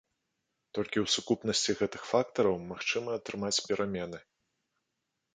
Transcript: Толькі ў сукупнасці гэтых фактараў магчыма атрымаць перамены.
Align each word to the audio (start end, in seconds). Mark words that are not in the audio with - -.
Толькі 0.75 0.99
ў 1.01 1.07
сукупнасці 1.15 1.75
гэтых 1.81 2.01
фактараў 2.11 2.55
магчыма 2.71 3.09
атрымаць 3.19 3.63
перамены. 3.67 4.19